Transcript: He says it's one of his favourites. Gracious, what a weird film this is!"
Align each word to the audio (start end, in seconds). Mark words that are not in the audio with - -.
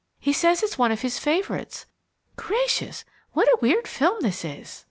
He 0.19 0.33
says 0.33 0.63
it's 0.63 0.79
one 0.79 0.91
of 0.91 1.01
his 1.03 1.19
favourites. 1.19 1.85
Gracious, 2.35 3.05
what 3.33 3.47
a 3.49 3.59
weird 3.61 3.87
film 3.87 4.19
this 4.21 4.43
is!" 4.43 4.79